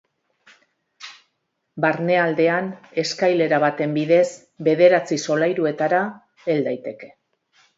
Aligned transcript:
Barnealdean, 1.85 2.71
eskailera 3.03 3.59
baten 3.67 3.93
bidez 4.01 4.25
bederatzi 4.69 5.21
solairuetara 5.27 6.01
hel 6.49 6.67
daiteke. 6.71 7.13